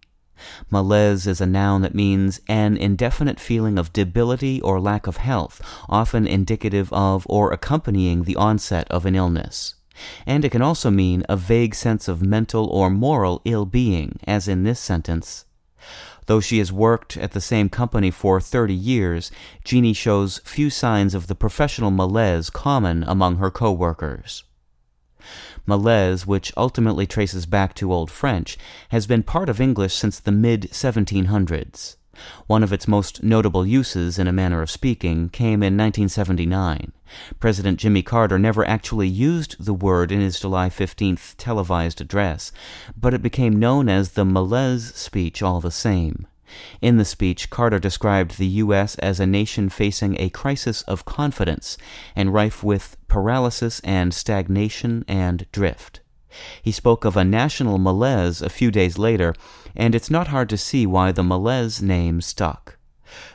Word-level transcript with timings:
Malaise 0.70 1.28
is 1.28 1.42
a 1.42 1.46
noun 1.46 1.82
that 1.82 1.96
means 1.96 2.42
an 2.48 2.78
indefinite 2.78 3.40
feeling 3.40 3.78
of 3.78 3.94
debility 3.94 4.62
or 4.62 4.80
lack 4.80 5.08
of 5.08 5.18
health, 5.18 5.62
often 5.90 6.28
indicative 6.28 6.92
of 6.92 7.26
or 7.30 7.52
accompanying 7.52 8.24
the 8.24 8.36
onset 8.36 8.90
of 8.92 9.06
an 9.06 9.16
illness. 9.16 9.76
And 10.26 10.44
it 10.44 10.52
can 10.52 10.62
also 10.62 10.92
mean 10.92 11.24
a 11.30 11.38
vague 11.38 11.74
sense 11.74 12.08
of 12.08 12.22
mental 12.22 12.68
or 12.68 12.90
moral 12.90 13.42
ill 13.46 13.66
being, 13.66 14.20
as 14.28 14.48
in 14.48 14.64
this 14.64 14.80
sentence. 14.80 15.46
Though 16.28 16.40
she 16.40 16.58
has 16.58 16.74
worked 16.74 17.18
at 17.18 17.32
the 17.34 17.42
same 17.42 17.70
company 17.70 18.12
for 18.12 18.42
30 18.42 18.74
years, 18.74 19.32
Jeannie 19.64 19.94
shows 19.94 20.40
few 20.40 20.70
signs 20.70 21.14
of 21.14 21.28
the 21.28 21.36
professional 21.36 21.92
malaise 21.92 22.50
common 22.50 23.04
among 23.04 23.38
her 23.38 23.52
co-workers. 23.52 24.44
Malaise, 25.66 26.28
which 26.28 26.54
ultimately 26.56 27.06
traces 27.06 27.46
back 27.46 27.74
to 27.76 27.92
Old 27.92 28.12
French, 28.12 28.58
has 28.90 29.08
been 29.08 29.24
part 29.24 29.50
of 29.50 29.60
English 29.60 29.96
since 29.96 30.20
the 30.20 30.32
mid 30.32 30.70
1700s. 30.72 31.96
One 32.48 32.64
of 32.64 32.72
its 32.72 32.88
most 32.88 33.24
notable 33.24 33.66
uses, 33.66 34.18
in 34.18 34.28
a 34.28 34.34
manner 34.34 34.62
of 34.62 34.72
speaking, 34.72 35.30
came 35.30 35.62
in 35.62 35.78
1979. 35.78 36.94
President 37.40 37.80
Jimmy 37.80 38.02
Carter 38.02 38.40
never 38.40 38.66
actually 38.66 39.08
used 39.08 39.64
the 39.64 39.74
word 39.74 40.12
in 40.12 40.22
his 40.22 40.40
July 40.40 40.70
15th 40.70 41.36
televised 41.38 42.00
address, 42.00 42.52
but 42.96 43.14
it 43.14 43.22
became 43.22 43.60
known 43.60 43.90
as 43.90 44.12
the 44.12 44.26
malaise 44.26 44.94
speech 44.96 45.42
all 45.42 45.60
the 45.60 45.72
same. 45.72 46.28
In 46.82 46.98
the 46.98 47.06
speech, 47.06 47.50
Carter 47.50 47.80
described 47.80 48.38
the 48.38 48.48
U.S. 48.64 48.96
as 48.96 49.20
a 49.20 49.26
nation 49.26 49.70
facing 49.70 50.20
a 50.20 50.30
crisis 50.30 50.82
of 50.84 51.06
confidence 51.06 51.78
and 52.16 52.34
rife 52.34 52.64
with 52.64 52.98
paralysis 53.08 53.80
and 53.82 54.14
stagnation 54.14 55.06
and 55.08 55.46
drift. 55.52 56.02
He 56.62 56.72
spoke 56.72 57.06
of 57.06 57.16
a 57.16 57.24
national 57.24 57.78
malaise 57.78 58.42
a 58.42 58.50
few 58.50 58.72
days 58.72 58.98
later, 58.98 59.34
and 59.76 59.96
it's 59.96 60.12
not 60.12 60.28
hard 60.28 60.50
to 60.50 60.58
see 60.58 60.86
why 60.86 61.12
the 61.12 61.24
malaise 61.24 61.82
name 61.82 62.22
stuck. 62.22 62.78